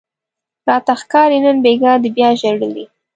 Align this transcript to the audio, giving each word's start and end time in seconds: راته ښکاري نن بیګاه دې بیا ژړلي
راته 0.67 0.93
ښکاري 1.01 1.37
نن 1.45 1.57
بیګاه 1.63 1.97
دې 2.03 2.09
بیا 2.17 2.29
ژړلي 2.39 2.85